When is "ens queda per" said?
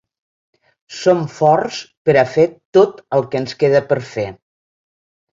3.41-3.99